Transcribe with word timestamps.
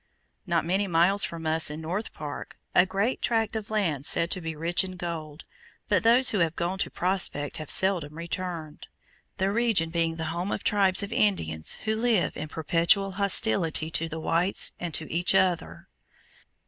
Not 0.47 0.65
many 0.65 0.87
miles 0.87 1.23
from 1.23 1.45
us 1.45 1.69
is 1.69 1.77
North 1.77 2.11
Park, 2.11 2.57
a 2.73 2.87
great 2.87 3.21
tract 3.21 3.55
of 3.55 3.69
land 3.69 4.03
said 4.03 4.31
to 4.31 4.41
be 4.41 4.55
rich 4.55 4.83
in 4.83 4.97
gold, 4.97 5.45
but 5.89 6.01
those 6.01 6.31
who 6.31 6.39
have 6.39 6.55
gone 6.55 6.79
to 6.79 6.89
"prospect" 6.89 7.57
have 7.57 7.69
seldom 7.69 8.17
returned, 8.17 8.87
the 9.37 9.51
region 9.51 9.91
being 9.91 10.15
the 10.15 10.25
home 10.33 10.51
of 10.51 10.63
tribes 10.63 11.03
of 11.03 11.13
Indians 11.13 11.73
who 11.83 11.95
live 11.95 12.35
in 12.35 12.47
perpetual 12.47 13.11
hostility 13.11 13.91
to 13.91 14.09
the 14.09 14.19
whites 14.19 14.71
and 14.79 14.91
to 14.95 15.07
each 15.13 15.35
other. 15.35 15.87